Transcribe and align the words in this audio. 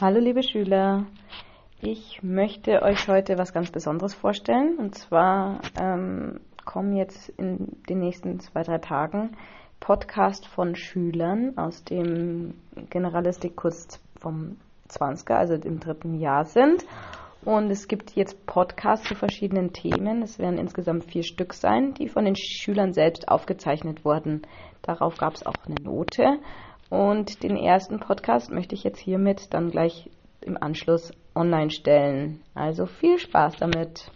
Hallo 0.00 0.18
liebe 0.18 0.42
Schüler, 0.42 1.04
ich 1.82 2.22
möchte 2.22 2.80
euch 2.80 3.06
heute 3.06 3.36
was 3.36 3.52
ganz 3.52 3.70
Besonderes 3.70 4.14
vorstellen. 4.14 4.78
Und 4.78 4.94
zwar 4.94 5.60
ähm, 5.78 6.40
kommen 6.64 6.96
jetzt 6.96 7.28
in 7.28 7.76
den 7.86 7.98
nächsten 7.98 8.40
zwei, 8.40 8.62
drei 8.62 8.78
Tagen 8.78 9.36
Podcast 9.78 10.46
von 10.46 10.74
Schülern 10.74 11.58
aus 11.58 11.84
dem 11.84 12.54
Generalistikkurs 12.88 14.00
vom 14.18 14.56
20er, 14.88 15.34
also 15.34 15.58
dem 15.58 15.80
dritten 15.80 16.14
Jahr 16.14 16.46
sind. 16.46 16.86
Und 17.44 17.70
es 17.70 17.86
gibt 17.86 18.12
jetzt 18.12 18.46
Podcasts 18.46 19.06
zu 19.06 19.14
verschiedenen 19.14 19.74
Themen. 19.74 20.22
Es 20.22 20.38
werden 20.38 20.58
insgesamt 20.58 21.04
vier 21.04 21.24
Stück 21.24 21.52
sein, 21.52 21.92
die 21.92 22.08
von 22.08 22.24
den 22.24 22.36
Schülern 22.36 22.94
selbst 22.94 23.28
aufgezeichnet 23.28 24.02
wurden. 24.06 24.42
Darauf 24.80 25.18
gab 25.18 25.34
es 25.34 25.44
auch 25.44 25.54
eine 25.66 25.82
Note. 25.82 26.38
Und 26.90 27.42
den 27.44 27.56
ersten 27.56 28.00
Podcast 28.00 28.50
möchte 28.50 28.74
ich 28.74 28.84
jetzt 28.84 28.98
hiermit 28.98 29.54
dann 29.54 29.70
gleich 29.70 30.10
im 30.42 30.60
Anschluss 30.60 31.12
online 31.34 31.70
stellen. 31.70 32.40
Also 32.54 32.86
viel 32.86 33.18
Spaß 33.18 33.56
damit. 33.56 34.10